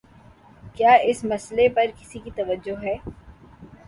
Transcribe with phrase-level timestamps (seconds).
[0.75, 2.95] کیا اس مسئلے پر کسی کی توجہ ہے؟